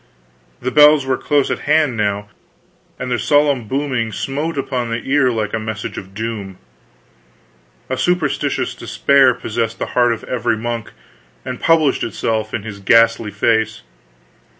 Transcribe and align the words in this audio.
The 0.63 0.71
bells 0.71 1.05
were 1.05 1.15
close 1.15 1.51
at 1.51 1.59
hand 1.69 1.95
now, 1.95 2.27
and 2.97 3.11
their 3.11 3.19
solemn 3.19 3.67
booming 3.67 4.11
smote 4.11 4.57
upon 4.57 4.89
the 4.89 5.03
ear 5.03 5.29
like 5.31 5.53
a 5.53 5.59
message 5.59 5.95
of 5.95 6.15
doom. 6.15 6.57
A 7.87 7.95
superstitious 7.95 8.73
despair 8.73 9.35
possessed 9.35 9.77
the 9.77 9.85
heart 9.93 10.11
of 10.11 10.23
every 10.23 10.57
monk 10.57 10.91
and 11.45 11.59
published 11.61 12.03
itself 12.03 12.51
in 12.51 12.63
his 12.63 12.79
ghastly 12.79 13.29
face. 13.29 13.83